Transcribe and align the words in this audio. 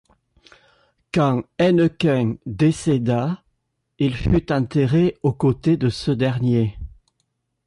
Quand 1.13 1.43
Hennequin 1.59 2.37
décéda, 2.47 3.43
il 3.99 4.15
fut 4.15 4.51
enterré 4.51 5.19
aux 5.21 5.31
côtés 5.33 5.77
de 5.77 5.89
ce 5.89 6.09
dernier. 6.09 6.79